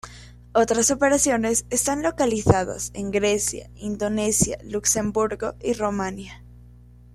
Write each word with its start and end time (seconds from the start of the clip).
Otras 0.53 0.89
operaciones 0.89 1.67
están 1.69 2.01
localizadas 2.01 2.89
en 2.95 3.11
Grecia, 3.11 3.69
Indonesia, 3.75 4.57
Luxemburgo 4.63 5.53
y 5.61 5.73
Rumania. 5.73 6.41